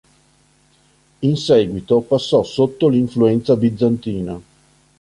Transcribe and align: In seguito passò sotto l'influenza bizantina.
In 1.19 1.37
seguito 1.37 1.99
passò 2.01 2.41
sotto 2.41 2.87
l'influenza 2.89 3.55
bizantina. 3.55 4.41